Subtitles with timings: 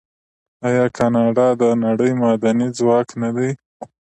[0.67, 3.49] آیا کاناډا د نړۍ معدني ځواک نه دی؟